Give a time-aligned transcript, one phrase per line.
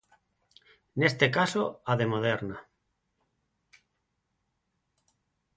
[0.99, 2.57] Neste caso, a de Moderna.